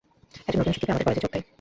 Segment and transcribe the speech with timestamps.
[0.47, 1.45] একজন নতুন শিক্ষিকা আমাদের কলেজে যোগ দেয়।